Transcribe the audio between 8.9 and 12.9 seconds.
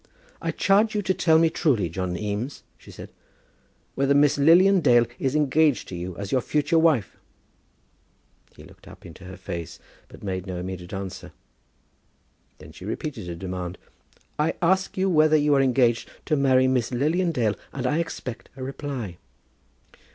into her face, but made no immediate answer. Then she